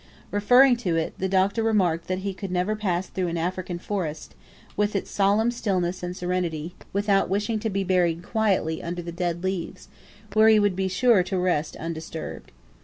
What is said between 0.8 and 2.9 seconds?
it, the Doctor remarked that he could never